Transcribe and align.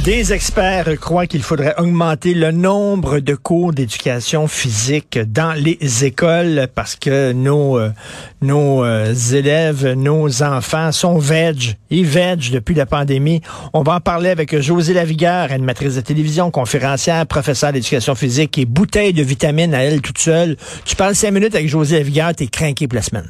Des 0.00 0.32
experts 0.32 0.98
croient 0.98 1.28
qu'il 1.28 1.42
faudrait 1.42 1.76
augmenter 1.78 2.34
le 2.34 2.50
nombre 2.50 3.20
de 3.20 3.36
cours 3.36 3.72
d'éducation 3.72 4.48
physique 4.48 5.16
dans 5.16 5.52
les 5.52 6.04
écoles 6.04 6.66
parce 6.74 6.96
que 6.96 7.30
nos 7.30 7.78
euh, 7.78 7.92
nos 8.40 8.84
euh, 8.84 9.14
élèves, 9.32 9.92
nos 9.92 10.42
enfants 10.42 10.90
sont 10.90 11.18
veg, 11.18 11.76
ils 11.90 12.04
veg 12.04 12.50
depuis 12.50 12.74
la 12.74 12.84
pandémie. 12.84 13.42
On 13.74 13.84
va 13.84 13.94
en 13.94 14.00
parler 14.00 14.30
avec 14.30 14.58
José 14.60 14.92
Lavigueur, 14.92 15.52
animatrice 15.52 15.94
de 15.94 16.00
télévision, 16.00 16.50
conférencière, 16.50 17.24
professeure 17.24 17.72
d'éducation 17.72 18.16
physique 18.16 18.58
et 18.58 18.64
bouteille 18.64 19.12
de 19.12 19.22
vitamines 19.22 19.72
à 19.72 19.84
elle 19.84 20.00
toute 20.00 20.18
seule. 20.18 20.56
Tu 20.84 20.96
parles 20.96 21.14
cinq 21.14 21.30
minutes 21.30 21.54
avec 21.54 21.68
José 21.68 21.98
Lavigueur, 21.98 22.34
t'es 22.34 22.48
craqué 22.48 22.88
pour 22.88 22.96
la 22.96 23.02
semaine. 23.02 23.28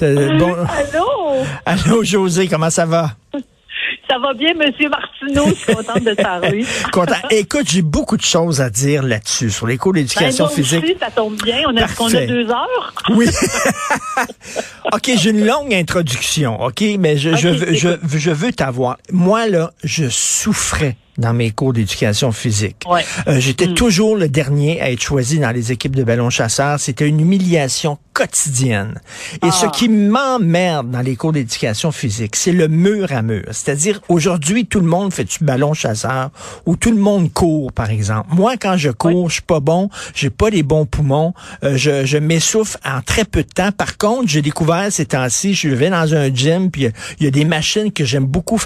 Bon... 0.00 0.54
Allô? 0.54 1.44
Allô, 1.66 2.02
José, 2.02 2.48
comment 2.48 2.70
ça 2.70 2.86
va? 2.86 3.10
Ça 4.08 4.18
va 4.18 4.34
bien, 4.34 4.52
Monsieur 4.54 4.88
Martineau. 4.88 5.46
Je 5.48 5.54
suis 5.54 5.74
contente 5.74 6.04
de 6.04 6.14
parler. 6.14 6.66
Content. 6.92 7.14
Écoute, 7.30 7.66
j'ai 7.68 7.82
beaucoup 7.82 8.16
de 8.16 8.22
choses 8.22 8.60
à 8.60 8.68
dire 8.68 9.02
là-dessus, 9.02 9.50
sur 9.50 9.66
les 9.66 9.78
cours 9.78 9.92
d'éducation 9.92 10.46
ben, 10.46 10.50
physique. 10.50 10.84
Aussi, 10.84 10.96
ça 11.00 11.10
tombe 11.10 11.36
bien. 11.42 11.62
On 11.68 11.76
a, 11.76 11.88
qu'on 11.88 12.14
a 12.14 12.26
deux 12.26 12.48
heures. 12.50 12.94
Oui. 13.10 13.26
OK, 14.92 15.10
j'ai 15.16 15.30
une 15.30 15.46
longue 15.46 15.72
introduction, 15.72 16.60
OK? 16.60 16.82
Mais 16.98 17.16
je, 17.16 17.36
je, 17.36 17.74
je, 17.74 18.18
je 18.18 18.30
veux 18.30 18.52
t'avoir. 18.52 18.98
Moi, 19.10 19.48
là, 19.48 19.72
je 19.84 20.08
souffrais 20.08 20.96
dans 21.18 21.34
mes 21.34 21.50
cours 21.50 21.72
d'éducation 21.72 22.32
physique. 22.32 22.84
Euh, 23.28 23.38
J'étais 23.38 23.66
mm. 23.66 23.74
toujours 23.74 24.16
le 24.16 24.28
dernier 24.28 24.80
à 24.80 24.90
être 24.90 25.02
choisi 25.02 25.38
dans 25.38 25.50
les 25.50 25.70
équipes 25.72 25.94
de 25.94 26.04
ballon 26.04 26.30
chasseurs. 26.30 26.80
C'était 26.80 27.06
une 27.06 27.20
humiliation 27.20 27.98
quotidienne. 28.14 29.00
Et 29.42 29.50
ce 29.50 29.66
ah. 29.66 29.70
qui 29.74 29.88
m'emmerde 29.88 30.90
dans 30.90 31.00
les 31.00 31.16
cours 31.16 31.32
d'éducation 31.32 31.92
physique, 31.92 32.36
c'est 32.36 32.52
le 32.52 32.68
mur 32.68 33.12
à 33.12 33.22
mur. 33.22 33.44
C'est-à-dire, 33.50 34.00
aujourd'hui, 34.08 34.66
tout 34.66 34.80
le 34.80 34.86
monde 34.86 35.12
fait 35.12 35.24
du 35.24 35.44
ballon 35.44 35.74
chasseur 35.74 36.30
ou 36.66 36.76
tout 36.76 36.90
le 36.90 36.98
monde 36.98 37.32
court, 37.32 37.72
par 37.72 37.90
exemple. 37.90 38.28
Moi, 38.32 38.56
quand 38.56 38.76
je 38.76 38.90
cours, 38.90 39.28
je 39.28 39.34
suis 39.34 39.42
pas 39.42 39.60
bon, 39.60 39.90
j'ai 40.14 40.30
pas 40.30 40.50
les 40.50 40.62
bons 40.62 40.86
poumons, 40.86 41.34
euh, 41.64 41.76
je, 41.76 42.04
je 42.04 42.18
m'essouffle 42.18 42.78
en 42.84 43.00
très 43.02 43.24
peu 43.24 43.42
de 43.42 43.48
temps. 43.48 43.72
Par 43.72 43.98
contre, 43.98 44.28
j'ai 44.28 44.42
découvert 44.42 44.90
ces 44.90 45.06
temps-ci, 45.06 45.54
je 45.54 45.68
vais 45.68 45.90
dans 45.90 46.14
un 46.14 46.32
gym, 46.32 46.70
puis 46.70 46.88
il 47.18 47.24
y 47.24 47.26
a 47.26 47.30
des 47.30 47.44
machines 47.44 47.92
que 47.92 48.04
j'aime 48.04 48.26
beaucoup. 48.26 48.60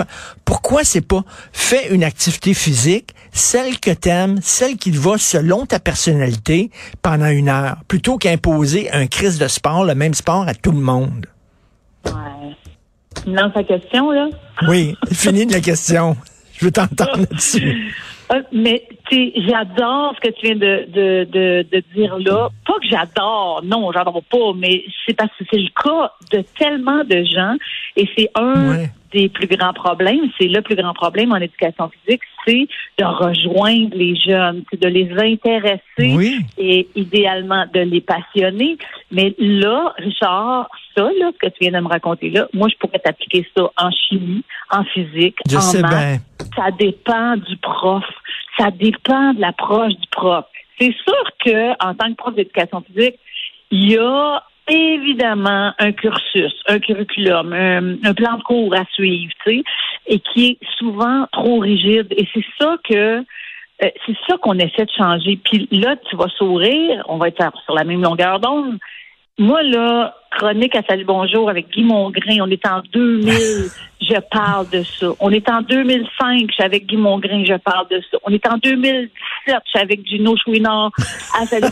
Pourquoi 0.44 0.84
c'est 0.84 1.00
pas 1.00 1.24
fait 1.52 1.88
une 1.90 2.04
activité 2.04 2.35
physique, 2.54 3.14
celle 3.32 3.78
que 3.78 3.90
t'aimes, 3.90 4.38
celle 4.42 4.76
qui 4.76 4.90
te 4.90 4.98
va 4.98 5.18
selon 5.18 5.66
ta 5.66 5.78
personnalité 5.78 6.70
pendant 7.02 7.28
une 7.28 7.48
heure, 7.48 7.76
plutôt 7.88 8.16
qu'imposer 8.16 8.90
un 8.92 9.06
crise 9.06 9.38
de 9.38 9.48
sport, 9.48 9.84
le 9.84 9.94
même 9.94 10.14
sport 10.14 10.48
à 10.48 10.54
tout 10.54 10.72
le 10.72 10.80
monde. 10.80 11.26
Ouais. 12.06 12.12
Non, 13.26 13.50
ta 13.50 13.64
question, 13.64 14.10
là? 14.10 14.28
Oui, 14.68 14.94
fini 15.12 15.46
de 15.46 15.52
la 15.52 15.60
question. 15.60 16.16
Je 16.54 16.64
veux 16.64 16.70
t'entendre 16.70 17.18
là-dessus. 17.18 17.92
Euh, 18.32 18.42
mais 18.52 18.86
tu 19.08 19.32
j'adore 19.46 20.14
ce 20.16 20.28
que 20.28 20.34
tu 20.34 20.46
viens 20.46 20.56
de, 20.56 20.86
de, 20.90 21.24
de, 21.30 21.66
de, 21.70 21.82
dire 21.94 22.18
là. 22.18 22.48
Pas 22.66 22.74
que 22.74 22.88
j'adore, 22.88 23.62
non, 23.64 23.92
j'adore 23.92 24.22
pas, 24.30 24.52
mais 24.56 24.84
c'est 25.06 25.14
parce 25.14 25.30
que 25.38 25.44
c'est 25.50 25.58
le 25.58 25.68
cas 25.68 26.12
de 26.32 26.44
tellement 26.58 27.04
de 27.04 27.24
gens 27.24 27.56
et 27.96 28.08
c'est 28.16 28.30
un 28.34 28.86
des 29.12 29.28
plus 29.28 29.46
grands 29.46 29.72
problèmes, 29.72 30.30
c'est 30.38 30.48
le 30.48 30.60
plus 30.62 30.76
grand 30.76 30.94
problème 30.94 31.32
en 31.32 31.36
éducation 31.36 31.90
physique, 31.90 32.22
c'est 32.46 32.68
de 32.98 33.04
rejoindre 33.04 33.96
les 33.96 34.16
jeunes, 34.16 34.64
c'est 34.70 34.80
de 34.80 34.88
les 34.88 35.10
intéresser 35.12 36.40
et 36.58 36.88
idéalement 36.94 37.64
de 37.72 37.80
les 37.80 38.00
passionner. 38.00 38.78
Mais 39.10 39.34
là, 39.38 39.94
Richard, 39.98 40.68
ça, 40.96 41.04
là, 41.04 41.30
ce 41.32 41.38
que 41.38 41.52
tu 41.52 41.58
viens 41.60 41.72
de 41.72 41.84
me 41.84 41.88
raconter 41.88 42.30
là, 42.30 42.46
moi, 42.52 42.68
je 42.68 42.76
pourrais 42.76 42.98
t'appliquer 42.98 43.46
ça 43.56 43.70
en 43.76 43.90
chimie, 43.90 44.42
en 44.70 44.84
physique, 44.84 45.38
en 45.52 45.80
maths. 45.80 46.20
Ça 46.54 46.70
dépend 46.78 47.36
du 47.36 47.56
prof. 47.58 48.04
Ça 48.58 48.70
dépend 48.70 49.34
de 49.34 49.40
l'approche 49.40 49.94
du 49.94 50.08
prof. 50.10 50.44
C'est 50.78 50.92
sûr 50.92 51.30
que, 51.44 51.70
en 51.84 51.94
tant 51.94 52.08
que 52.10 52.16
prof 52.16 52.34
d'éducation 52.34 52.82
physique, 52.82 53.18
il 53.70 53.92
y 53.92 53.98
a 53.98 54.42
évidemment 54.68 55.72
un 55.78 55.92
cursus, 55.92 56.54
un 56.66 56.78
curriculum, 56.78 57.52
un, 57.52 58.14
plan 58.14 58.36
de 58.36 58.42
cours 58.42 58.74
à 58.74 58.84
suivre, 58.92 59.32
tu 59.44 59.58
sais, 59.58 59.62
et 60.06 60.20
qui 60.20 60.46
est 60.46 60.58
souvent 60.78 61.26
trop 61.32 61.58
rigide. 61.58 62.08
Et 62.16 62.26
c'est 62.32 62.44
ça 62.58 62.76
que 62.84 63.24
euh, 63.82 63.90
c'est 64.06 64.16
ça 64.26 64.36
qu'on 64.38 64.58
essaie 64.58 64.84
de 64.84 64.90
changer. 64.96 65.38
Puis 65.44 65.68
là, 65.70 65.96
tu 66.08 66.16
vas 66.16 66.28
sourire, 66.28 67.04
on 67.08 67.18
va 67.18 67.28
être 67.28 67.52
sur 67.64 67.74
la 67.74 67.84
même 67.84 68.02
longueur 68.02 68.40
d'onde. 68.40 68.78
Moi, 69.38 69.62
là, 69.64 70.14
chronique 70.30 70.74
à 70.74 70.82
Salut 70.88 71.04
Bonjour 71.04 71.50
avec 71.50 71.68
Guy 71.68 71.84
Mongrain, 71.84 72.38
on 72.40 72.50
est 72.50 72.66
en 72.66 72.80
2000, 72.90 73.34
je 74.00 74.20
parle 74.30 74.66
de 74.70 74.82
ça. 74.82 75.08
On 75.20 75.30
est 75.30 75.46
en 75.50 75.60
2005, 75.60 76.46
je 76.48 76.54
suis 76.54 76.62
avec 76.62 76.86
Guy 76.86 76.96
Mongrain, 76.96 77.44
je 77.44 77.52
parle 77.58 77.86
de 77.90 78.00
ça. 78.10 78.16
On 78.24 78.30
est 78.32 78.46
en 78.46 78.56
2017, 78.56 79.10
je 79.46 79.52
suis 79.68 79.78
avec 79.78 80.06
Gino 80.06 80.34
Chouinard. 80.42 80.90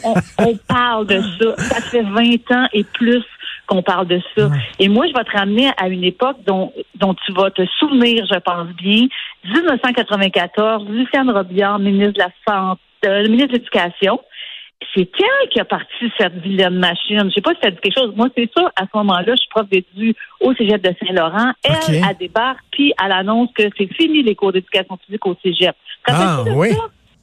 On, 0.05 0.15
on 0.41 0.57
parle 0.69 1.07
de 1.07 1.23
ça. 1.23 1.57
Ça 1.57 1.81
fait 1.81 2.03
20 2.03 2.53
ans 2.53 2.69
et 2.75 2.85
plus 2.85 3.25
qu'on 3.67 3.83
parle 3.83 4.09
de 4.09 4.21
ça. 4.37 4.51
Et 4.79 4.89
moi, 4.89 5.07
je 5.07 5.15
vais 5.15 5.25
te 5.25 5.35
ramener 5.35 5.71
à 5.79 5.89
une 5.89 6.05
époque 6.05 6.37
dont, 6.47 6.71
dont 6.97 7.15
tu 7.15 7.33
vas 7.33 7.51
te 7.51 7.65
souvenir, 7.79 8.27
je 8.31 8.39
pense 8.41 8.69
bien. 8.77 9.07
1994, 9.45 10.87
Luciane 10.91 11.31
Robillard, 11.31 11.79
ministre 11.79 12.13
de 12.13 12.19
la 12.19 12.31
Santé, 12.47 12.81
euh, 13.07 13.23
ministre 13.29 13.49
de 13.49 13.59
l'Éducation, 13.59 14.21
c'est 14.95 15.09
elle 15.19 15.49
qui 15.51 15.61
a 15.61 15.65
parti 15.65 16.13
cette 16.19 16.35
vilaine 16.35 16.79
machine? 16.79 17.29
Je 17.29 17.35
sais 17.35 17.41
pas 17.41 17.55
si 17.55 17.61
ça 17.63 17.71
dit 17.71 17.79
quelque 17.83 17.99
chose. 17.99 18.13
Moi, 18.17 18.29
c'est 18.37 18.51
ça, 18.57 18.71
à 18.77 18.83
ce 18.83 18.97
moment-là, 18.97 19.33
je 19.33 19.37
suis 19.37 19.49
prof 19.51 19.69
d'édu 19.69 20.15
au 20.41 20.55
cégep 20.55 20.83
de 20.83 20.95
Saint-Laurent. 21.01 21.53
Elle, 21.63 22.05
a 22.05 22.15
débarque, 22.15 22.65
puis 22.71 22.93
elle 23.03 23.13
annonce 23.13 23.51
que 23.55 23.65
c'est 23.77 23.93
fini 23.95 24.23
les 24.23 24.35
cours 24.35 24.53
d'éducation 24.53 24.99
physique 25.05 25.27
au 25.27 25.37
cégep. 25.43 25.77
ah, 26.07 26.43
oui. 26.55 26.71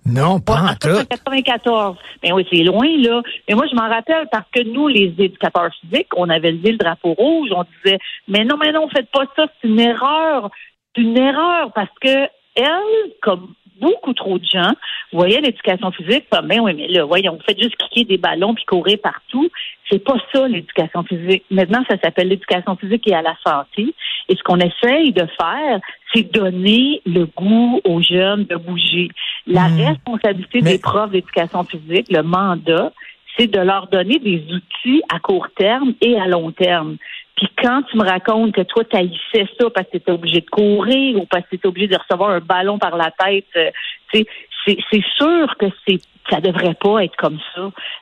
Non, 0.05 0.39
pas 0.39 0.61
en, 0.61 0.75
tout. 0.75 1.05
94. 1.09 1.95
Mais 2.23 2.31
oui, 2.31 2.45
c'est 2.51 2.63
loin, 2.63 2.87
là. 2.97 3.21
Mais 3.47 3.55
moi, 3.55 3.65
je 3.69 3.75
m'en 3.75 3.87
rappelle 3.87 4.27
parce 4.31 4.49
que 4.51 4.63
nous, 4.63 4.87
les 4.87 5.13
éducateurs 5.17 5.69
physiques, 5.79 6.09
on 6.15 6.27
avait 6.29 6.51
levé 6.51 6.71
le 6.71 6.77
drapeau 6.77 7.13
rouge. 7.13 7.49
On 7.55 7.63
disait, 7.83 7.99
mais 8.27 8.43
non, 8.43 8.57
mais 8.57 8.71
non, 8.71 8.89
faites 8.89 9.11
pas 9.11 9.25
ça. 9.35 9.45
C'est 9.61 9.67
une 9.67 9.79
erreur. 9.79 10.49
C'est 10.95 11.03
une 11.03 11.17
erreur 11.17 11.71
parce 11.73 11.91
que 12.01 12.27
elle, 12.55 13.11
comme 13.21 13.53
beaucoup 13.81 14.13
trop 14.13 14.37
de 14.37 14.45
gens 14.45 14.71
voyaient 15.11 15.41
l'éducation 15.41 15.91
physique 15.91 16.25
comme, 16.29 16.47
ben 16.47 16.59
oui, 16.61 16.73
mais 16.75 16.87
là, 16.87 17.03
voyons, 17.03 17.33
vous 17.33 17.43
faites 17.45 17.61
juste 17.61 17.75
cliquer 17.75 18.05
des 18.05 18.17
ballons 18.17 18.53
puis 18.53 18.63
courir 18.65 18.97
partout. 19.03 19.49
C'est 19.89 20.03
pas 20.03 20.15
ça, 20.31 20.47
l'éducation 20.47 21.03
physique. 21.03 21.43
Maintenant, 21.49 21.83
ça 21.89 21.97
s'appelle 22.01 22.29
l'éducation 22.29 22.75
physique 22.77 23.07
et 23.07 23.15
à 23.15 23.21
la 23.21 23.35
santé. 23.45 23.93
Et 24.29 24.35
ce 24.35 24.43
qu'on 24.43 24.59
essaye 24.59 25.11
de 25.11 25.25
faire, 25.37 25.79
c'est 26.13 26.31
donner 26.31 27.01
le 27.05 27.25
goût 27.25 27.81
aux 27.83 28.01
jeunes 28.01 28.45
de 28.45 28.55
bouger. 28.55 29.09
La 29.47 29.67
hmm. 29.67 29.87
responsabilité 29.87 30.61
des 30.61 30.77
profs 30.77 31.11
d'éducation 31.11 31.63
physique, 31.63 32.07
le 32.09 32.21
mandat, 32.21 32.93
c'est 33.37 33.47
de 33.47 33.59
leur 33.59 33.87
donner 33.87 34.19
des 34.19 34.43
outils 34.51 35.01
à 35.13 35.19
court 35.19 35.47
terme 35.57 35.93
et 36.01 36.19
à 36.19 36.27
long 36.27 36.51
terme. 36.51 36.97
Puis 37.41 37.49
quand 37.57 37.81
tu 37.89 37.97
me 37.97 38.03
racontes 38.03 38.53
que 38.53 38.61
toi, 38.61 38.83
tu 38.85 38.95
haïssais 38.95 39.47
ça 39.59 39.67
parce 39.73 39.87
que 39.87 39.93
tu 39.93 39.97
étais 39.97 40.11
obligé 40.11 40.41
de 40.41 40.49
courir 40.51 41.17
ou 41.17 41.25
parce 41.25 41.43
que 41.45 41.49
tu 41.49 41.55
étais 41.55 41.67
obligé 41.67 41.87
de 41.87 41.97
recevoir 41.97 42.29
un 42.29 42.39
ballon 42.39 42.77
par 42.77 42.95
la 42.95 43.09
tête, 43.09 43.47
euh, 43.55 43.71
c'est 44.13 45.03
sûr 45.17 45.57
que 45.57 45.65
c'est 45.87 45.99
ça 46.31 46.39
devrait 46.39 46.75
pas 46.81 47.03
être 47.03 47.15
comme 47.17 47.37
ça. 47.53 47.61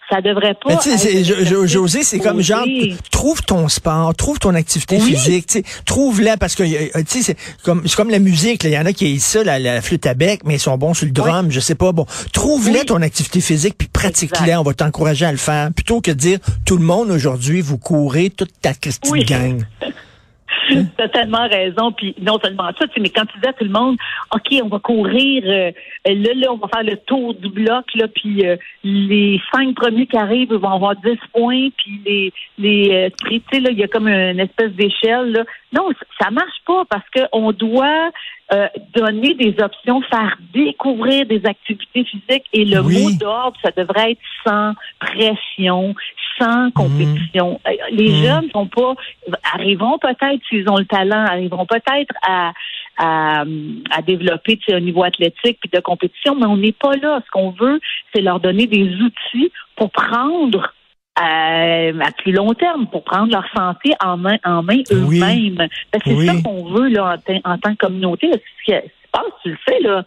Ça 0.10 0.22
devrait 0.22 0.54
pas. 0.54 0.80
Mais 0.86 1.24
José, 1.68 2.04
c'est 2.04 2.20
comme 2.20 2.42
genre, 2.42 2.66
trouve 3.12 3.42
ton 3.42 3.68
sport, 3.68 4.16
trouve 4.16 4.40
ton 4.40 4.56
activité 4.56 5.00
physique, 5.00 5.66
trouve-la 5.86 6.38
parce 6.38 6.56
que 6.56 6.64
euh, 6.64 7.04
tu 7.08 7.22
sais, 7.22 7.34
c'est 7.34 7.64
comme 7.64 7.82
c'est 7.86 7.96
comme 7.96 8.10
la 8.10 8.20
musique. 8.20 8.64
Il 8.64 8.72
y 8.72 8.78
en 8.78 8.86
a 8.86 8.94
qui 8.94 9.12
aiment 9.12 9.20
ça, 9.20 9.44
la, 9.44 9.82
flûte 9.82 10.06
à 10.06 10.14
bec, 10.14 10.42
mais 10.46 10.56
ils 10.56 10.60
sont 10.60 10.78
bons 10.78 10.94
sur 10.94 11.06
le 11.06 11.12
drum. 11.12 11.52
Je 11.52 11.60
sais 11.60 11.76
pas. 11.76 11.92
Bon, 11.92 12.06
trouve-la 12.34 12.86
ton 12.86 13.02
activité 13.02 13.42
physique 13.42 13.76
puis 13.78 13.88
pratique-la. 13.88 14.60
On 14.60 14.64
va 14.64 14.74
t'encourager 14.74 15.26
à 15.26 15.32
le 15.32 15.38
faire 15.38 15.70
plutôt 15.74 16.02
que 16.02 16.12
de 16.12 16.18
dire 16.18 16.40
tout 16.66 16.78
le 16.78 16.84
monde 16.84 17.10
aujourd'hui 17.10 17.62
vous 17.62 17.78
courez 17.78 18.30
toute 18.30 18.52
ta 18.62 18.74
Christine 18.74 19.24
gang. 19.24 19.64
T'as 20.98 21.08
tellement 21.10 21.48
raison. 21.48 21.92
Puis 21.92 22.16
non 22.22 22.40
seulement 22.44 22.70
ça, 22.78 22.86
mais 23.00 23.10
quand 23.10 23.26
tu 23.26 23.40
dis 23.40 23.48
à 23.48 23.54
tout 23.54 23.64
le 23.64 23.72
monde, 23.72 23.98
OK, 24.34 24.56
on 24.64 24.68
va 24.68 24.80
courir, 24.80 25.44
euh, 25.46 25.72
là, 26.06 26.34
là, 26.36 26.52
on 26.52 26.58
va 26.58 26.68
faire 26.68 26.84
le 26.84 26.98
tour 26.98 27.34
du 27.36 27.50
bloc, 27.50 27.86
là, 27.96 28.08
puis 28.08 28.46
euh, 28.46 28.56
les 28.84 29.42
cinq 29.54 29.76
premiers 29.76 30.08
qui 30.08 30.18
arrivent 30.18 30.54
vont 30.54 30.74
avoir 30.74 30.96
10 30.96 31.18
points, 31.34 31.70
puis 31.78 32.02
les 32.06 32.34
les 32.58 32.90
euh, 32.92 33.10
tu 33.28 33.42
sais, 33.52 33.60
là, 33.60 33.72
il 33.72 33.80
y 33.80 33.84
a 33.84 33.88
comme 33.88 34.08
une 34.08 34.40
espèce 34.40 34.72
d'échelle. 34.72 35.32
Là. 35.32 35.44
Non, 35.74 35.90
ça 36.20 36.32
marche 36.32 36.62
pas 36.66 36.84
parce 36.90 37.06
qu'on 37.14 37.52
doit 37.52 38.12
euh, 38.52 38.68
donner 38.96 39.36
des 39.36 39.56
options, 39.62 40.02
faire 40.02 40.36
découvrir 40.54 41.28
des 41.28 41.46
activités 41.46 42.04
physiques 42.04 42.46
et 42.52 42.66
le 42.66 42.82
mot 42.82 43.12
d'ordre, 43.12 43.56
ça 43.64 43.70
devrait 43.78 44.14
être 44.14 44.22
sans 44.44 44.74
pression, 45.00 45.94
sans 46.40 46.72
compétition. 46.72 47.60
Mhm. 47.66 47.72
Euh, 47.72 47.72
les 47.92 48.10
mhm. 48.10 48.24
jeunes 48.24 48.50
sont 48.52 48.68
pas 48.68 48.96
arriveront 49.54 49.98
peut-être 50.00 50.42
s'ils 50.50 50.70
ont 50.70 50.78
le 50.78 50.86
talent, 50.86 51.26
arriveront 51.26 51.66
peut-être 51.66 52.14
à 52.22 52.54
à, 53.02 53.46
à 53.92 54.02
développer 54.02 54.60
au 54.74 54.80
niveau 54.80 55.04
athlétique 55.04 55.58
puis 55.62 55.70
de 55.72 55.80
compétition, 55.80 56.36
mais 56.36 56.46
on 56.46 56.58
n'est 56.58 56.74
pas 56.74 56.98
là. 56.98 57.22
Ce 57.26 57.32
qu'on 57.32 57.52
veut, 57.52 57.80
c'est 58.14 58.22
leur 58.22 58.42
donner 58.42 58.68
des 58.68 58.94
outils 58.94 59.52
pour 59.78 59.90
prendre 59.90 60.74
à, 61.16 62.12
plus 62.18 62.32
long 62.32 62.54
terme 62.54 62.88
pour 62.88 63.04
prendre 63.04 63.32
leur 63.32 63.46
santé 63.56 63.94
en 64.04 64.18
main, 64.18 64.38
en 64.44 64.64
main 64.64 64.82
eux-mêmes. 64.92 65.68
C'est 65.94 66.26
ça 66.26 66.34
qu'on 66.44 66.66
veut 66.66 66.90
là, 66.90 67.18
en, 67.44 67.58
tant 67.58 67.72
que 67.72 67.78
communauté. 67.78 68.32
Ce 68.32 68.66
qui 68.66 68.72
se 68.72 69.12
passe, 69.12 69.24
tu 69.44 69.50
le 69.50 69.58
sais, 69.68 69.80
là, 69.82 69.98
le 69.98 70.04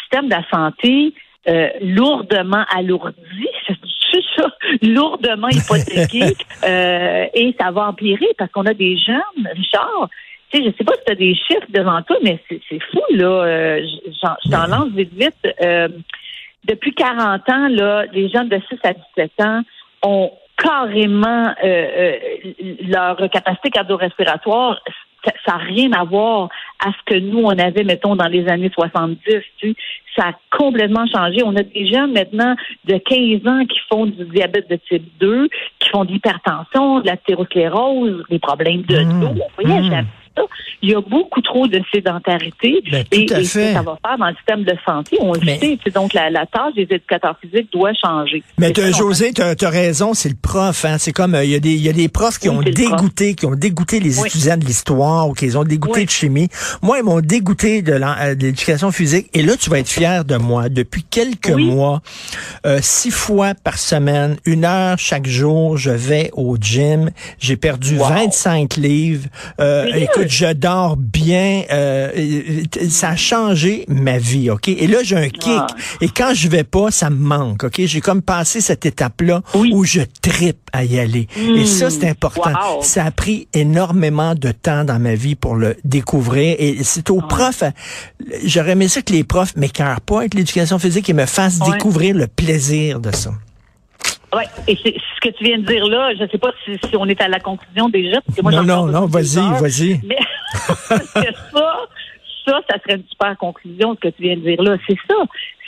système 0.00 0.26
de 0.26 0.34
la 0.34 0.48
santé 0.50 1.14
euh, 1.48 1.68
lourdement 1.80 2.64
alourdi, 2.74 3.46
ça, 4.36 4.48
lourdement 4.82 5.48
hypothéqué, 5.48 6.36
euh, 6.64 7.26
et 7.34 7.54
ça 7.58 7.70
va 7.70 7.88
empirer 7.88 8.28
parce 8.38 8.50
qu'on 8.52 8.66
a 8.66 8.74
des 8.74 8.96
jeunes, 8.98 9.48
Richard, 9.54 10.08
tu 10.50 10.58
sais, 10.58 10.64
je 10.64 10.76
sais 10.76 10.84
pas 10.84 10.94
si 10.94 11.04
tu 11.04 11.12
as 11.12 11.16
des 11.16 11.34
chiffres 11.34 11.66
devant 11.70 12.00
toi, 12.02 12.16
mais 12.22 12.40
c'est 12.48 12.82
fou, 12.90 13.02
là. 13.10 13.26
Euh, 13.26 13.82
je 14.06 14.50
t'en 14.50 14.66
lance 14.66 14.90
vite, 14.90 15.12
vite. 15.12 15.34
Euh, 15.62 15.88
depuis 16.64 16.94
40 16.94 17.48
ans, 17.50 17.68
là, 17.68 18.04
les 18.12 18.28
jeunes 18.28 18.48
de 18.48 18.60
6 18.68 18.78
à 18.84 18.92
17 18.92 19.32
ans 19.40 19.62
ont 20.02 20.32
carrément 20.56 21.54
euh, 21.62 21.64
euh, 21.64 22.12
leur 22.88 23.16
capacité 23.30 23.70
cardio-respiratoire, 23.70 24.80
ça 25.44 25.52
n'a 25.52 25.64
rien 25.64 25.92
à 25.92 26.04
voir 26.04 26.48
à 26.84 26.90
ce 26.92 27.14
que 27.14 27.18
nous, 27.18 27.40
on 27.40 27.58
avait, 27.58 27.84
mettons, 27.84 28.16
dans 28.16 28.26
les 28.26 28.48
années 28.48 28.70
70. 28.74 29.18
Tu 29.58 29.74
Ça 30.16 30.28
a 30.28 30.32
complètement 30.56 31.06
changé. 31.06 31.42
On 31.44 31.56
a 31.56 31.62
des 31.62 31.88
jeunes 31.90 32.12
maintenant 32.12 32.54
de 32.84 32.98
15 32.98 33.46
ans 33.46 33.64
qui 33.66 33.78
font 33.90 34.06
du 34.06 34.24
diabète 34.26 34.68
de 34.70 34.76
type 34.88 35.06
2, 35.20 35.48
qui 35.78 35.88
font 35.90 36.04
de 36.04 36.12
l'hypertension, 36.12 37.00
de 37.00 37.06
la 37.06 37.16
thérosclérose, 37.16 38.24
des 38.30 38.38
problèmes 38.38 38.82
de 38.82 39.00
mmh. 39.00 39.20
dos. 39.20 39.34
Mmh 39.64 40.02
il 40.82 40.90
y 40.90 40.94
a 40.94 41.00
beaucoup 41.00 41.40
trop 41.40 41.66
de 41.66 41.80
sédentarité 41.92 42.82
ben, 42.90 43.04
et, 43.10 43.26
ça 43.26 43.82
va 43.82 43.98
faire 44.04 44.18
dans 44.18 44.26
le 44.26 44.34
système 44.36 44.64
de 44.64 44.74
santé? 44.84 45.16
On 45.20 45.32
le 45.32 45.40
sait. 45.40 45.78
Donc, 45.94 46.14
la, 46.14 46.46
tâche 46.46 46.74
des 46.74 46.82
éducateurs 46.82 47.36
physiques 47.40 47.72
doit 47.72 47.92
changer. 47.94 48.42
Mais 48.58 48.72
José, 48.92 49.32
tu 49.32 49.42
as, 49.42 49.70
raison, 49.70 50.14
c'est 50.14 50.28
le 50.28 50.36
prof. 50.40 50.84
Hein. 50.84 50.96
C'est 50.98 51.12
comme, 51.12 51.34
euh, 51.34 51.44
il 51.44 51.50
y, 51.50 51.54
a 51.54 51.60
des, 51.60 51.74
y 51.74 51.88
a 51.88 51.92
des 51.92 52.08
profs 52.08 52.38
qui 52.38 52.48
ont 52.48 52.62
dégoûté, 52.62 53.34
qui 53.34 53.46
ont 53.46 53.54
dégoûté 53.54 54.00
les 54.00 54.20
étudiants 54.20 54.56
de 54.56 54.64
l'histoire 54.64 55.28
ou 55.28 55.32
qui 55.32 55.54
ont 55.56 55.64
dégoûté 55.64 56.04
de 56.04 56.10
chimie. 56.10 56.48
Moi, 56.82 56.98
ils 56.98 57.04
m'ont 57.04 57.20
dégoûté 57.20 57.82
de 57.82 57.92
euh, 57.92 58.34
l'éducation 58.34 58.90
physique. 58.90 59.28
Et 59.34 59.42
là, 59.42 59.56
tu 59.56 59.70
vas 59.70 59.78
être 59.78 59.88
fier 59.88 60.24
de 60.24 60.36
moi. 60.36 60.68
Depuis 60.68 61.02
quelques 61.02 61.50
mois, 61.50 62.02
euh, 62.66 62.78
six 62.82 63.10
fois 63.10 63.54
par 63.54 63.78
semaine, 63.78 64.36
une 64.44 64.64
heure 64.64 64.98
chaque 64.98 65.26
jour, 65.26 65.76
je 65.76 65.90
vais 65.90 66.30
au 66.34 66.56
gym. 66.56 67.10
J'ai 67.38 67.56
perdu 67.56 67.96
25 67.96 68.76
livres. 68.76 69.28
écoute, 69.94 70.28
je 70.28 70.52
dors 70.66 70.96
bien. 70.96 71.62
Euh, 71.70 72.10
ça 72.90 73.10
a 73.10 73.16
changé 73.16 73.84
ma 73.86 74.18
vie, 74.18 74.50
OK? 74.50 74.66
Et 74.66 74.88
là, 74.88 75.04
j'ai 75.04 75.16
un 75.16 75.28
kick. 75.28 75.52
Ah. 75.56 75.66
Et 76.00 76.08
quand 76.08 76.34
je 76.34 76.48
vais 76.48 76.64
pas, 76.64 76.90
ça 76.90 77.08
me 77.08 77.16
manque, 77.16 77.62
OK? 77.62 77.82
J'ai 77.84 78.00
comme 78.00 78.20
passé 78.20 78.60
cette 78.60 78.84
étape-là 78.84 79.42
où 79.54 79.84
je 79.84 80.00
tripe 80.22 80.58
à 80.72 80.82
y 80.82 80.98
aller. 80.98 81.28
Et 81.36 81.66
ça, 81.66 81.88
c'est 81.88 82.08
hmm. 82.08 82.10
important. 82.10 82.50
Ça 82.82 83.04
a 83.04 83.12
pris 83.12 83.46
énormément 83.54 84.34
de 84.34 84.50
temps 84.50 84.82
dans 84.82 84.98
ma 84.98 85.14
vie 85.14 85.36
pour 85.36 85.54
le 85.54 85.76
découvrir. 85.84 86.56
Et 86.58 86.78
c'est 86.82 87.10
aux 87.10 87.20
profs, 87.20 87.62
j'aurais 88.44 88.72
aimé 88.72 88.88
ça 88.88 89.02
que 89.02 89.12
les 89.12 89.22
profs 89.22 89.54
m'écœurent 89.54 90.00
pas 90.00 90.18
avec 90.18 90.34
l'éducation 90.34 90.80
physique 90.80 91.08
et 91.08 91.12
me 91.12 91.26
fassent 91.26 91.60
découvrir 91.60 92.16
le 92.16 92.26
plaisir 92.26 92.98
de 92.98 93.14
ça. 93.14 93.30
Oui, 94.34 94.42
et 94.66 94.76
c'est 94.82 94.94
ce 94.94 95.20
que 95.20 95.36
tu 95.36 95.44
viens 95.44 95.58
de 95.58 95.64
dire 95.64 95.86
là, 95.86 96.14
je 96.14 96.22
ne 96.24 96.28
sais 96.28 96.38
pas 96.38 96.52
si, 96.64 96.96
on 96.96 97.08
est 97.08 97.20
à 97.20 97.28
la 97.28 97.40
conclusion 97.40 97.88
déjà. 97.88 98.20
Parce 98.22 98.36
que 98.36 98.42
moi, 98.42 98.52
non, 98.52 98.64
non, 98.64 98.86
non, 98.86 99.06
vas-y, 99.06 99.38
vas-y. 99.60 100.00
Mais 100.04 100.18
ça, 100.52 101.86
ça, 102.44 102.60
ça 102.68 102.78
serait 102.82 102.96
une 102.96 103.04
super 103.08 103.36
conclusion, 103.38 103.94
ce 103.94 104.08
que 104.08 104.14
tu 104.14 104.22
viens 104.22 104.36
de 104.36 104.40
dire 104.40 104.62
là. 104.62 104.76
C'est 104.88 104.98
ça. 105.08 105.14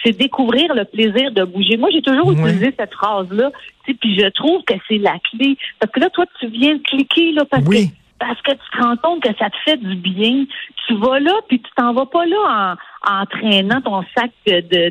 C'est 0.04 0.16
découvrir 0.16 0.74
le 0.74 0.84
plaisir 0.84 1.32
de 1.32 1.44
bouger. 1.44 1.76
Moi, 1.76 1.90
j'ai 1.92 2.02
toujours 2.02 2.30
utilisé 2.30 2.72
cette 2.78 2.94
phrase-là, 2.94 3.50
puis 3.84 4.18
je 4.18 4.28
trouve 4.28 4.62
que 4.64 4.74
c'est 4.86 4.98
la 4.98 5.18
clé. 5.30 5.56
Parce 5.80 5.92
que 5.92 6.00
là, 6.00 6.10
toi, 6.10 6.24
tu 6.38 6.46
viens 6.48 6.74
de 6.74 6.82
cliquer, 6.82 7.32
là, 7.32 7.44
parce 7.50 7.64
que 7.64 7.88
parce 8.18 8.40
que 8.42 8.52
tu 8.52 8.70
te 8.72 8.82
rends 8.82 8.96
compte 8.96 9.22
que 9.22 9.34
ça 9.38 9.48
te 9.50 9.56
fait 9.64 9.76
du 9.76 9.94
bien. 9.94 10.44
Tu 10.86 10.96
vas 10.96 11.20
là, 11.20 11.34
puis 11.48 11.60
tu 11.60 11.70
t'en 11.76 11.92
vas 11.92 12.06
pas 12.06 12.26
là 12.26 12.36
en, 12.46 12.74
entraînant 13.06 13.80
ton 13.80 14.02
sac 14.16 14.30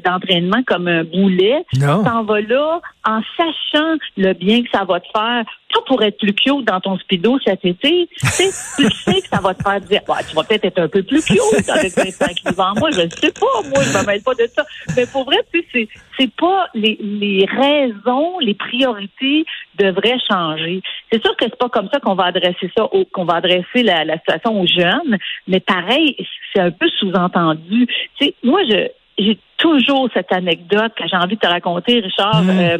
d'entraînement 0.05 0.63
comme 0.65 0.87
un 0.87 1.03
boulet. 1.03 1.65
Non. 1.79 1.99
Tu 1.99 2.09
t'en 2.09 2.23
vas 2.23 2.41
là 2.41 2.81
en 3.05 3.21
sachant 3.37 3.97
le 4.17 4.33
bien 4.33 4.63
que 4.63 4.69
ça 4.71 4.83
va 4.83 4.99
te 4.99 5.07
faire. 5.13 5.45
Pas 5.73 5.81
pour 5.85 6.01
être 6.01 6.17
plus 6.17 6.33
cute 6.33 6.65
dans 6.65 6.79
ton 6.79 6.97
speedo 6.97 7.37
cet 7.45 7.65
été. 7.65 8.09
tu 8.19 8.27
sais 8.27 9.21
que 9.21 9.27
ça 9.27 9.41
va 9.41 9.53
te 9.53 9.61
faire 9.61 9.81
dire, 9.81 10.01
tu 10.29 10.35
vas 10.35 10.43
peut-être 10.43 10.65
être 10.65 10.79
un 10.79 10.87
peu 10.87 11.03
plus 11.03 11.23
cute 11.25 11.69
avec 11.69 11.93
25 11.95 12.35
livres 12.45 12.63
en 12.63 12.73
moi. 12.79 12.89
Je 12.91 13.01
ne 13.01 13.09
sais 13.09 13.31
pas, 13.33 13.69
moi, 13.69 13.83
je 13.83 13.97
me 13.97 14.05
mêle 14.05 14.23
pas 14.23 14.33
de 14.33 14.47
ça. 14.55 14.65
Mais 14.95 15.05
pour 15.05 15.25
vrai, 15.25 15.37
tu 15.53 15.63
sais, 15.73 15.87
c'est 16.17 16.31
pas 16.35 16.67
les, 16.73 16.97
les 17.01 17.45
raisons, 17.45 18.39
les 18.39 18.55
priorités 18.55 19.45
devraient 19.77 20.19
changer. 20.29 20.81
C'est 21.11 21.21
sûr 21.21 21.35
que 21.37 21.45
c'est 21.45 21.57
pas 21.57 21.69
comme 21.69 21.89
ça 21.91 21.99
qu'on 21.99 22.15
va 22.15 22.25
adresser 22.25 22.71
ça, 22.75 22.89
qu'on 23.11 23.25
va 23.25 23.35
adresser 23.35 23.83
la, 23.83 24.05
la 24.05 24.17
situation 24.17 24.59
aux 24.59 24.67
jeunes, 24.67 25.17
mais 25.47 25.59
pareil, 25.59 26.15
c'est 26.53 26.61
un 26.61 26.71
peu 26.71 26.87
sous-entendu. 26.99 27.87
Tu 28.19 28.25
sais, 28.25 28.35
moi, 28.43 28.61
je 28.69 28.87
j'ai 29.17 29.39
toujours 29.57 30.09
cette 30.13 30.31
anecdote 30.31 30.93
que 30.95 31.07
j'ai 31.07 31.17
envie 31.17 31.35
de 31.35 31.39
te 31.39 31.47
raconter, 31.47 31.99
Richard. 32.01 32.43
Mm. 32.43 32.49
Euh, 32.49 32.77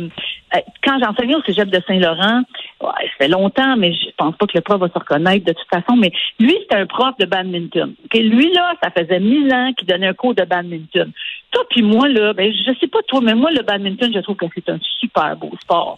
euh, 0.55 0.59
quand 0.83 0.99
j'enseignais 1.03 1.35
au 1.35 1.41
cégep 1.41 1.67
de 1.69 1.81
Saint-Laurent, 1.87 2.43
ouais, 2.81 2.89
ça 2.89 3.17
fait 3.17 3.27
longtemps, 3.27 3.75
mais 3.75 3.93
je 3.93 4.09
pense 4.15 4.35
pas 4.37 4.45
que 4.45 4.55
le 4.55 4.61
prof 4.61 4.79
va 4.79 4.87
se 4.87 4.99
reconnaître 4.99 5.45
de 5.45 5.53
toute 5.53 5.67
façon, 5.69 5.97
mais 5.97 6.11
lui, 6.39 6.55
c'était 6.61 6.75
un 6.75 6.85
prof 6.85 7.17
de 7.19 7.25
badminton. 7.25 7.95
Lui, 8.13 8.53
là, 8.53 8.73
ça 8.83 8.91
faisait 8.91 9.19
mille 9.19 9.51
ans 9.51 9.73
qu'il 9.75 9.87
donnait 9.87 10.07
un 10.07 10.13
cours 10.13 10.35
de 10.35 10.43
badminton. 10.43 11.11
Toi 11.51 11.63
puis 11.71 11.81
moi, 11.81 12.07
là, 12.07 12.33
ben, 12.33 12.53
je 12.53 12.71
sais 12.79 12.87
pas 12.87 12.99
toi, 13.07 13.21
mais 13.23 13.33
moi, 13.33 13.51
le 13.51 13.63
badminton, 13.63 14.11
je 14.13 14.19
trouve 14.19 14.35
que 14.35 14.45
c'est 14.53 14.69
un 14.69 14.79
super 14.99 15.35
beau 15.37 15.51
sport. 15.59 15.97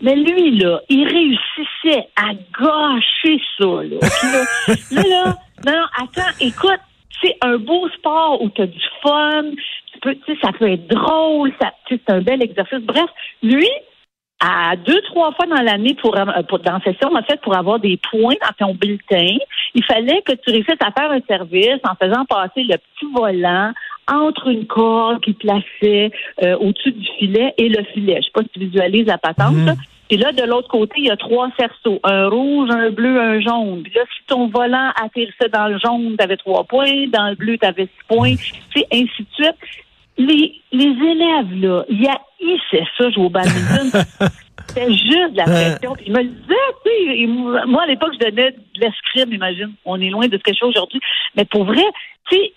Mais 0.00 0.16
lui, 0.16 0.58
là, 0.58 0.80
il 0.88 1.06
réussissait 1.06 2.08
à 2.16 2.32
gâcher 2.58 3.40
ça, 3.58 3.66
là. 3.66 3.98
là, 4.92 5.02
là, 5.02 5.36
non, 5.66 5.72
non, 5.72 5.86
attends, 6.00 6.30
écoute, 6.40 6.80
sport 8.18 8.42
où 8.42 8.50
tu 8.50 8.62
as 8.62 8.66
du 8.66 8.80
fun, 9.02 9.42
tu 9.92 10.00
peux, 10.00 10.16
ça 10.42 10.52
peut 10.52 10.70
être 10.70 10.86
drôle, 10.88 11.52
ça, 11.60 11.72
c'est 11.88 12.10
un 12.10 12.20
bel 12.20 12.42
exercice. 12.42 12.80
Bref, 12.80 13.10
lui, 13.42 13.68
à 14.40 14.76
deux, 14.76 15.00
trois 15.02 15.32
fois 15.32 15.46
dans 15.46 15.62
l'année 15.62 15.94
pour, 15.94 16.16
euh, 16.16 16.42
pour 16.48 16.60
dans 16.60 16.80
session, 16.80 17.10
en 17.14 17.22
fait, 17.22 17.40
pour 17.40 17.56
avoir 17.56 17.80
des 17.80 17.98
points 18.10 18.36
dans 18.40 18.66
ton 18.66 18.74
bulletin, 18.74 19.36
il 19.74 19.84
fallait 19.84 20.22
que 20.22 20.32
tu 20.32 20.50
réussisses 20.50 20.76
à 20.80 20.92
faire 20.92 21.10
un 21.10 21.20
service 21.26 21.80
en 21.84 21.94
faisant 22.00 22.24
passer 22.24 22.62
le 22.62 22.76
petit 22.76 23.12
volant 23.12 23.72
entre 24.10 24.48
une 24.48 24.66
corde 24.66 25.20
qui 25.22 25.32
plaçait 25.32 26.10
euh, 26.42 26.56
au-dessus 26.58 26.92
du 26.92 27.06
filet 27.18 27.52
et 27.58 27.68
le 27.68 27.82
filet. 27.92 28.16
Je 28.20 28.26
sais 28.26 28.30
pas 28.32 28.42
si 28.42 28.48
tu 28.50 28.60
visualises 28.60 29.06
la 29.06 29.18
patente. 29.18 29.54
Mhm. 29.54 29.76
Et 30.10 30.16
là, 30.16 30.32
de 30.32 30.42
l'autre 30.42 30.68
côté, 30.68 30.94
il 30.98 31.06
y 31.06 31.10
a 31.10 31.16
trois 31.16 31.50
cerceaux. 31.58 32.00
Un 32.02 32.28
rouge, 32.28 32.70
un 32.70 32.90
bleu, 32.90 33.20
un 33.20 33.40
jaune. 33.40 33.82
Puis 33.82 33.92
là, 33.94 34.02
si 34.16 34.26
ton 34.26 34.48
volant 34.48 34.90
atterrissait 35.02 35.50
dans 35.52 35.68
le 35.68 35.78
jaune, 35.78 36.16
tu 36.16 36.24
avais 36.24 36.36
trois 36.36 36.64
points. 36.64 37.06
Dans 37.08 37.28
le 37.28 37.34
bleu, 37.34 37.58
tu 37.58 37.66
avais 37.66 37.84
six 37.84 38.04
points. 38.08 38.34
C'est 38.74 38.86
ainsi 38.92 39.22
de 39.22 39.44
suite. 39.44 39.56
Les, 40.16 40.60
les 40.72 40.84
élèves, 40.84 41.54
là, 41.62 41.84
ils 41.88 42.06
haïssaient 42.06 42.86
ça, 42.96 43.10
jouer 43.10 43.26
au 43.26 43.30
badminton. 43.30 44.02
C'était 44.66 44.90
juste 44.92 45.32
de 45.32 45.36
la 45.36 45.44
pression. 45.44 45.92
Puis 45.94 46.04
ils 46.06 46.12
me 46.12 46.22
le 46.22 46.28
disaient, 46.28 46.54
tu 46.84 46.90
sais. 46.90 47.66
Moi, 47.66 47.82
à 47.82 47.86
l'époque, 47.86 48.12
je 48.14 48.26
donnais 48.26 48.50
de 48.52 48.80
l'escrime, 48.80 49.32
imagine. 49.32 49.72
On 49.84 50.00
est 50.00 50.10
loin 50.10 50.26
de 50.26 50.36
ce 50.36 50.42
que 50.42 50.52
je 50.52 50.58
fais 50.58 50.66
aujourd'hui. 50.66 51.00
Mais 51.36 51.44
pour 51.44 51.64
vrai, 51.64 51.84
tu 52.30 52.36
sais, 52.36 52.52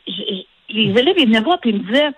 les 0.70 0.90
élèves, 0.90 1.16
ils 1.18 1.28
venaient 1.28 1.42
voir 1.42 1.60
puis 1.60 1.72
ils 1.72 1.78
me 1.78 1.88
disaient 1.88 2.12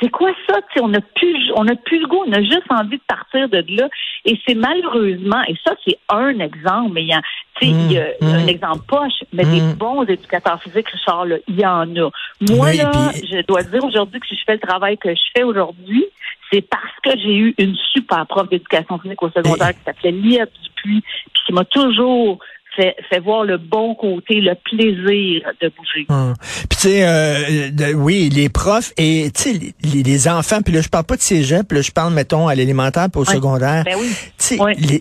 c'est 0.00 0.10
quoi 0.10 0.30
ça? 0.48 0.58
on 0.82 0.88
n'a 0.88 1.00
plus, 1.00 1.52
on 1.56 1.66
a 1.66 1.74
plus 1.74 2.00
le 2.00 2.06
goût, 2.06 2.22
on 2.26 2.32
a 2.32 2.42
juste 2.42 2.70
envie 2.70 2.98
de 2.98 3.02
partir 3.08 3.48
de 3.48 3.64
là. 3.76 3.88
Et 4.24 4.38
c'est 4.46 4.54
malheureusement, 4.54 5.42
et 5.48 5.54
ça, 5.64 5.74
c'est 5.86 5.98
un 6.08 6.38
exemple, 6.38 6.92
mais 6.92 7.02
il 7.02 7.08
y 7.08 7.14
a, 7.14 7.22
il 7.62 7.92
y 7.92 7.98
a 7.98 8.04
mmh, 8.20 8.26
un 8.26 8.44
mmh. 8.44 8.48
exemple 8.48 8.84
poche, 8.86 9.24
mais 9.32 9.44
des 9.44 9.60
mmh. 9.60 9.74
bons 9.74 10.04
éducateurs 10.04 10.62
physiques, 10.62 10.88
Richard, 10.88 11.26
là, 11.26 11.36
il 11.48 11.58
y 11.58 11.66
en 11.66 11.88
a. 11.96 12.10
Moi, 12.40 12.72
là, 12.74 13.12
je 13.14 13.44
dois 13.46 13.62
dire 13.62 13.84
aujourd'hui 13.84 14.20
que 14.20 14.26
si 14.26 14.36
je 14.36 14.42
fais 14.46 14.54
le 14.54 14.60
travail 14.60 14.98
que 14.98 15.14
je 15.14 15.20
fais 15.34 15.42
aujourd'hui, 15.42 16.04
c'est 16.52 16.62
parce 16.62 16.94
que 17.02 17.18
j'ai 17.18 17.36
eu 17.36 17.54
une 17.58 17.76
super 17.92 18.26
prof 18.26 18.48
d'éducation 18.48 18.98
physique 18.98 19.22
au 19.22 19.30
secondaire 19.30 19.70
qui 19.70 19.84
s'appelait 19.84 20.10
Lia 20.10 20.46
Dupuis, 20.46 21.02
puis 21.02 21.42
qui 21.46 21.52
m'a 21.52 21.64
toujours 21.64 22.38
fait, 22.76 23.18
voir 23.20 23.44
le 23.44 23.58
bon 23.58 23.94
côté, 23.94 24.40
le 24.40 24.54
plaisir 24.54 25.42
de 25.60 25.72
bouger. 25.76 26.06
Hum. 26.08 26.34
Puis 26.68 26.78
tu 26.78 26.88
sais, 26.88 27.06
euh, 27.06 27.92
oui, 27.94 28.30
les 28.30 28.48
profs 28.48 28.92
et 28.96 29.30
tu 29.34 29.42
sais 29.42 29.74
les, 29.82 30.28
enfants. 30.28 30.60
Puis 30.62 30.74
là, 30.74 30.80
je 30.80 30.88
parle 30.88 31.04
pas 31.04 31.16
de 31.16 31.22
cégep. 31.22 31.70
Là, 31.72 31.80
je 31.80 31.90
parle 31.90 32.12
mettons 32.12 32.48
à 32.48 32.54
l'élémentaire 32.54 33.08
puis 33.10 33.20
au 33.20 33.24
secondaire. 33.24 33.84
Ben 33.84 33.96
oui. 33.98 34.10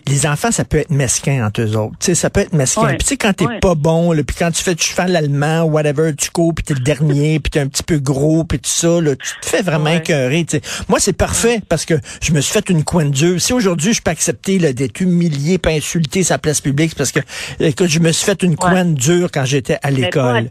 Les, 0.08 0.28
enfants, 0.28 0.52
ça 0.52 0.66
peut 0.66 0.78
être 0.78 0.90
mesquin 0.90 1.46
entre 1.46 1.62
eux 1.62 1.78
autres. 1.78 1.96
Tu 2.00 2.08
sais, 2.08 2.16
ça 2.16 2.30
peut 2.30 2.42
être 2.42 2.54
mesquin. 2.54 2.88
Puis 2.88 2.98
tu 3.00 3.06
sais, 3.06 3.18
quand 3.18 3.34
t'es 3.34 3.46
pas 3.62 3.76
bon, 3.76 4.12
puis 4.26 4.36
quand 4.38 4.52
tu 4.52 4.64
fais 4.64 4.76
du 4.76 4.84
cheval 4.84 5.16
allemand, 5.16 5.64
whatever, 5.64 6.14
tu 6.16 6.30
cours, 6.30 6.54
puis 6.54 6.64
t'es 6.64 6.74
le 6.74 6.82
dernier, 6.82 7.40
puis 7.40 7.52
t'es 7.52 7.60
un 7.60 7.68
petit 7.68 7.84
peu 7.84 8.00
gros, 8.00 8.44
puis 8.44 8.60
tout 8.60 8.70
ça, 8.70 9.02
là, 9.02 9.16
tu 9.16 9.40
te 9.42 9.46
fais 9.46 9.62
vraiment 9.62 9.90
écœurer. 9.90 10.46
Tu 10.46 10.58
sais. 10.58 10.62
Moi, 10.88 11.00
c'est 11.00 11.14
parfait 11.14 11.62
parce 11.70 11.86
que 11.86 11.96
je 12.22 12.34
me 12.34 12.42
suis 12.42 12.54
fait 12.54 12.70
une 12.70 12.84
coin 12.84 13.06
de 13.06 13.38
Si 13.38 13.54
aujourd'hui 13.54 13.94
je 13.94 14.02
peux 14.02 14.12
accepter 14.12 14.58
d'être 14.74 15.02
humilié, 15.02 15.58
pas 15.58 15.72
insulté 15.72 16.24
sa 16.24 16.38
place 16.38 16.62
publique, 16.62 16.96
parce 16.96 17.12
que 17.12 17.20
Écoute, 17.60 17.88
je 17.88 18.00
me 18.00 18.12
suis 18.12 18.26
fait 18.26 18.42
une 18.44 18.56
couenne 18.56 18.96
dure 18.96 19.30
quand 19.32 19.46
j'étais 19.46 19.78
à 19.84 19.92
l'école. 19.92 20.50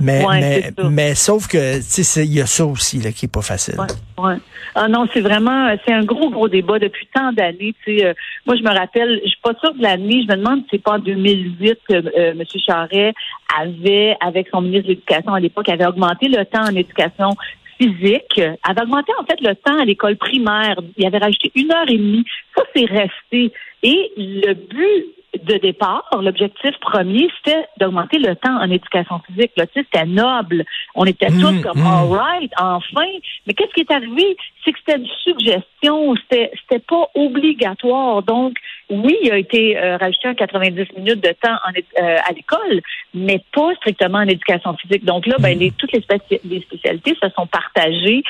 Mais, 0.00 0.24
mais, 0.30 0.72
mais, 0.90 1.14
sauf 1.14 1.48
que, 1.48 1.78
tu 1.78 2.04
sais, 2.04 2.24
il 2.24 2.32
y 2.32 2.40
a 2.40 2.46
ça 2.46 2.64
aussi 2.66 2.98
là, 3.00 3.12
qui 3.12 3.26
est 3.26 3.32
pas 3.32 3.42
facile. 3.42 3.76
Ouais, 4.18 4.36
Ah 4.74 4.88
non, 4.88 5.06
c'est 5.12 5.20
vraiment, 5.20 5.74
c'est 5.84 5.92
un 5.92 6.04
gros, 6.04 6.30
gros 6.30 6.48
débat 6.48 6.78
depuis 6.78 7.08
tant 7.14 7.32
d'années. 7.32 7.74
Tu 7.84 7.98
sais, 7.98 8.06
euh, 8.06 8.14
Moi, 8.46 8.56
je 8.56 8.62
me 8.62 8.70
rappelle, 8.70 9.20
je 9.22 9.28
suis 9.28 9.40
pas 9.42 9.54
sûre 9.60 9.74
de 9.74 9.82
l'année, 9.82 10.22
je 10.22 10.32
me 10.32 10.36
demande 10.36 10.60
si 10.62 10.68
c'est 10.72 10.82
pas 10.82 10.92
en 10.92 10.98
2008 10.98 11.78
que 11.88 11.94
euh, 11.94 12.32
M. 12.32 12.42
Charret 12.66 13.14
avait, 13.58 14.16
avec 14.20 14.48
son 14.48 14.62
ministre 14.62 14.88
de 14.88 14.92
l'Éducation 14.92 15.34
à 15.34 15.40
l'époque, 15.40 15.68
avait 15.68 15.86
augmenté 15.86 16.28
le 16.28 16.44
temps 16.44 16.64
en 16.64 16.74
éducation 16.74 17.36
physique, 17.78 18.40
avait 18.62 18.82
augmenté 18.82 19.12
en 19.18 19.24
fait 19.24 19.40
le 19.40 19.54
temps 19.54 19.78
à 19.78 19.84
l'école 19.84 20.16
primaire. 20.16 20.76
Il 20.96 21.06
avait 21.06 21.18
rajouté 21.18 21.52
une 21.54 21.72
heure 21.72 21.88
et 21.88 21.96
demie. 21.96 22.24
Ça, 22.56 22.62
c'est 22.74 22.86
resté. 22.86 23.52
Et 23.82 24.12
le 24.16 24.54
but 24.54 25.06
de 25.50 25.58
départ, 25.58 26.08
l'objectif 26.20 26.70
premier, 26.80 27.28
c'était 27.38 27.66
d'augmenter 27.78 28.18
le 28.18 28.36
temps 28.36 28.56
en 28.56 28.70
éducation 28.70 29.20
physique. 29.26 29.52
Là, 29.56 29.66
tu 29.66 29.80
sais, 29.80 29.86
c'était 29.92 30.06
noble. 30.06 30.64
On 30.94 31.04
était 31.04 31.28
tous 31.28 31.50
mmh, 31.50 31.62
comme, 31.62 31.80
mmh. 31.80 31.86
all 31.86 32.08
right, 32.08 32.52
enfin. 32.58 33.06
Mais 33.46 33.54
qu'est-ce 33.54 33.72
qui 33.72 33.80
est 33.80 33.90
arrivé? 33.90 34.36
C'est 34.64 34.72
que 34.72 34.78
c'était 34.78 34.98
une 34.98 35.08
suggestion. 35.24 36.14
C'était, 36.16 36.52
c'était 36.62 36.84
pas 36.84 37.08
obligatoire. 37.14 38.22
Donc, 38.22 38.56
oui, 38.90 39.16
il 39.22 39.32
a 39.32 39.38
été 39.38 39.78
euh, 39.78 39.96
rajouté 39.96 40.28
un 40.28 40.34
90 40.34 40.86
minutes 40.96 41.22
de 41.22 41.34
temps 41.42 41.56
en, 41.66 42.02
euh, 42.02 42.16
à 42.24 42.32
l'école, 42.32 42.80
mais 43.14 43.42
pas 43.52 43.74
strictement 43.76 44.18
en 44.18 44.28
éducation 44.28 44.76
physique. 44.76 45.04
Donc 45.04 45.26
là, 45.26 45.36
ben, 45.40 45.56
mmh. 45.56 45.60
les, 45.60 45.70
toutes 45.72 45.92
les, 45.92 46.04
les 46.44 46.60
spécialités 46.60 47.16
se 47.20 47.28
sont 47.30 47.46
partagées 47.46 48.22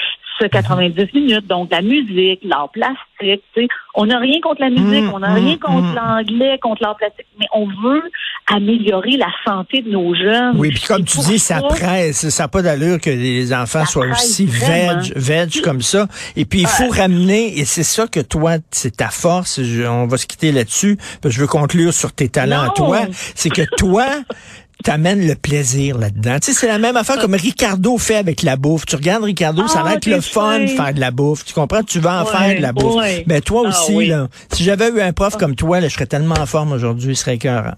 90 0.48 1.12
minutes. 1.14 1.46
Donc, 1.46 1.70
la 1.70 1.82
musique, 1.82 2.40
l'art 2.42 2.70
plastique, 2.70 3.42
tu 3.54 3.62
sais, 3.62 3.68
on 3.94 4.06
n'a 4.06 4.18
rien 4.18 4.40
contre 4.40 4.60
la 4.60 4.70
musique, 4.70 5.04
mmh, 5.04 5.14
on 5.14 5.18
n'a 5.18 5.34
rien 5.34 5.54
mmh, 5.54 5.58
contre 5.58 5.88
mmh. 5.88 5.94
l'anglais, 5.94 6.58
contre 6.60 6.82
l'art 6.82 6.96
plastique, 6.96 7.26
mais 7.38 7.46
on 7.52 7.66
veut 7.66 8.02
améliorer 8.46 9.16
la 9.16 9.30
santé 9.44 9.82
de 9.82 9.90
nos 9.90 10.14
jeunes. 10.14 10.56
Oui, 10.56 10.70
puis 10.70 10.82
comme 10.82 11.04
tu 11.04 11.18
dis, 11.18 11.38
ça, 11.38 11.60
presse. 11.60 12.28
Ça 12.28 12.44
n'a 12.44 12.48
pas 12.48 12.62
d'allure 12.62 13.00
que 13.00 13.10
les 13.10 13.52
enfants 13.52 13.84
soient 13.84 14.06
aussi 14.06 14.46
veg, 14.46 15.12
veg 15.16 15.60
comme 15.62 15.82
ça. 15.82 16.08
Et 16.36 16.44
puis, 16.44 16.60
il 16.60 16.66
faut 16.66 16.88
ramener, 16.88 17.58
et 17.58 17.64
c'est 17.64 17.82
ça 17.82 18.06
que 18.06 18.20
toi, 18.20 18.56
c'est 18.70 18.96
ta 18.96 19.08
force, 19.08 19.58
on 19.58 20.06
va 20.06 20.16
se 20.16 20.26
quitter 20.26 20.52
là-dessus, 20.52 20.98
je 21.24 21.40
veux 21.40 21.46
conclure 21.46 21.92
sur 21.92 22.12
tes 22.12 22.28
talents 22.28 22.62
à 22.62 22.70
toi, 22.70 23.00
c'est 23.34 23.50
que 23.50 23.62
toi, 23.76 24.06
t'amènes 24.82 25.26
le 25.26 25.34
plaisir 25.34 25.98
là-dedans. 25.98 26.38
Tu 26.40 26.52
sais, 26.52 26.60
c'est 26.60 26.66
la 26.66 26.78
même 26.78 26.96
affaire 26.96 27.18
comme 27.18 27.34
Ricardo 27.34 27.98
fait 27.98 28.16
avec 28.16 28.42
la 28.42 28.56
bouffe. 28.56 28.86
Tu 28.86 28.96
regardes 28.96 29.24
Ricardo, 29.24 29.66
ça 29.68 29.82
va 29.82 29.90
ah, 29.90 29.94
être 29.94 30.06
le 30.06 30.20
fun 30.20 30.60
de 30.60 30.66
faire 30.66 30.94
de 30.94 31.00
la 31.00 31.10
bouffe. 31.10 31.44
Tu 31.44 31.54
comprends? 31.54 31.82
Tu 31.82 32.00
vas 32.00 32.22
en 32.22 32.26
faire 32.26 32.56
de 32.56 32.62
la 32.62 32.72
bouffe. 32.72 32.96
Mais 32.96 33.24
ben, 33.26 33.40
toi 33.40 33.62
ah, 33.64 33.68
aussi, 33.68 34.06
là, 34.06 34.28
si 34.52 34.64
j'avais 34.64 34.88
eu 34.88 35.00
un 35.00 35.12
prof 35.12 35.36
comme 35.36 35.54
toi, 35.54 35.80
là, 35.80 35.88
je 35.88 35.94
serais 35.94 36.06
tellement 36.06 36.36
en 36.36 36.46
forme 36.46 36.72
aujourd'hui, 36.72 37.12
il 37.12 37.16
serait 37.16 37.34
écœurant. 37.34 37.74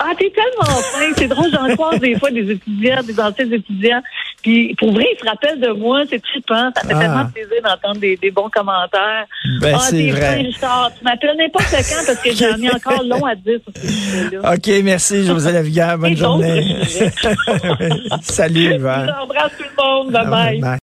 Ah, 0.00 0.12
t'es 0.16 0.30
tellement 0.30 0.80
fin. 0.80 1.12
C'est 1.16 1.28
drôle, 1.28 1.50
j'en 1.52 1.74
croise 1.74 1.98
des 1.98 2.18
fois 2.18 2.30
des 2.30 2.50
étudiants, 2.50 3.02
des 3.02 3.18
anciens 3.18 3.50
étudiants. 3.50 4.02
Puis 4.42 4.74
pour 4.76 4.92
vrai, 4.92 5.06
ils 5.12 5.18
se 5.18 5.28
rappellent 5.28 5.60
de 5.60 5.72
moi. 5.72 6.02
C'est 6.08 6.22
trippant. 6.22 6.70
Ça 6.74 6.82
fait 6.86 6.94
ah. 6.94 6.98
tellement 6.98 7.26
plaisir 7.26 7.62
d'entendre 7.62 8.00
des, 8.00 8.16
des, 8.16 8.30
bons 8.30 8.48
commentaires. 8.50 9.26
Ben, 9.60 9.74
ah, 9.74 9.78
c'est 9.80 10.10
vrai. 10.10 10.36
Richard. 10.36 10.92
Tu 10.96 11.04
m'appelles 11.04 11.36
n'importe 11.36 11.66
quand 11.70 12.06
parce 12.06 12.22
que 12.22 12.32
j'en 12.32 12.56
ai 12.56 12.70
encore 12.70 13.02
long 13.02 13.24
à 13.24 13.34
dire 13.34 13.58
sur 13.64 13.82
ce 13.82 13.88
sujet-là. 13.88 14.54
OK, 14.54 14.70
merci, 14.84 15.24
José 15.24 15.52
Lavigueur. 15.52 15.98
Bonne 15.98 16.16
journée. 16.16 16.76
Salut, 18.22 18.74
Yvan. 18.74 19.06
J'embrasse 19.06 19.52
tout 19.58 19.64
le 19.64 19.82
monde. 19.82 20.12
Bye-bye. 20.12 20.60
bye. 20.60 20.76